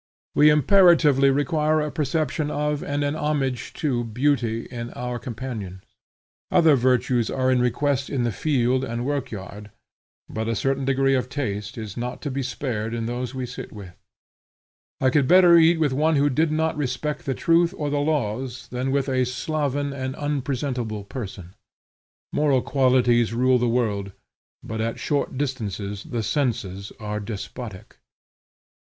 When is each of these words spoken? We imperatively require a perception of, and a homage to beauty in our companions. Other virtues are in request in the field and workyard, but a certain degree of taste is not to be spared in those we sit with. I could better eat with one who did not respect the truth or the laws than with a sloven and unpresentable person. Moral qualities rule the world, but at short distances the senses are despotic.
We 0.33 0.49
imperatively 0.49 1.29
require 1.29 1.79
a 1.79 1.91
perception 1.91 2.49
of, 2.49 2.81
and 2.81 3.03
a 3.03 3.15
homage 3.15 3.71
to 3.73 4.03
beauty 4.03 4.65
in 4.71 4.89
our 4.93 5.19
companions. 5.19 5.83
Other 6.49 6.75
virtues 6.75 7.29
are 7.29 7.51
in 7.51 7.61
request 7.61 8.09
in 8.09 8.23
the 8.23 8.31
field 8.31 8.83
and 8.83 9.05
workyard, 9.05 9.69
but 10.27 10.47
a 10.47 10.55
certain 10.55 10.85
degree 10.85 11.13
of 11.13 11.29
taste 11.29 11.77
is 11.77 11.97
not 11.97 12.19
to 12.23 12.31
be 12.31 12.41
spared 12.41 12.95
in 12.95 13.05
those 13.05 13.35
we 13.35 13.45
sit 13.45 13.71
with. 13.71 13.93
I 14.99 15.11
could 15.11 15.27
better 15.27 15.55
eat 15.55 15.79
with 15.79 15.93
one 15.93 16.15
who 16.15 16.31
did 16.31 16.51
not 16.51 16.75
respect 16.75 17.27
the 17.27 17.35
truth 17.35 17.71
or 17.77 17.91
the 17.91 17.99
laws 18.01 18.69
than 18.69 18.89
with 18.89 19.07
a 19.07 19.23
sloven 19.23 19.93
and 19.93 20.15
unpresentable 20.15 21.03
person. 21.03 21.53
Moral 22.33 22.63
qualities 22.63 23.35
rule 23.35 23.59
the 23.59 23.69
world, 23.69 24.13
but 24.63 24.81
at 24.81 24.97
short 24.97 25.37
distances 25.37 26.03
the 26.05 26.23
senses 26.23 26.91
are 26.99 27.19
despotic. 27.19 27.97